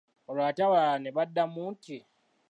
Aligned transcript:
Olwo 0.29 0.43
ate 0.49 0.61
abalala 0.63 0.95
ne 1.01 1.09
baddamu 1.15 1.61
nti 1.73 1.97